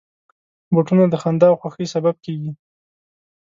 بوټونه 0.73 1.03
د 1.09 1.15
خندا 1.21 1.47
او 1.51 1.59
خوښۍ 1.61 1.85
سبب 1.93 2.15
کېږي. 2.25 2.51